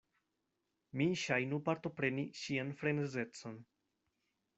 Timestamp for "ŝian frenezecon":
2.39-3.61